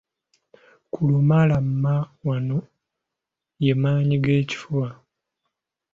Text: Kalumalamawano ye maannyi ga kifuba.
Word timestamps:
Kalumalamawano 0.91 2.57
ye 3.63 3.73
maannyi 3.81 4.15
ga 4.23 4.35
kifuba. 4.49 4.89